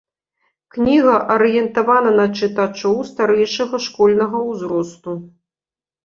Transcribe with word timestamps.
Кніга 0.75 1.17
арыентавана 1.33 2.13
на 2.19 2.25
чытачоў 2.39 2.95
старэйшага 3.09 3.75
школьнага 3.87 4.37
узросту. 4.55 5.11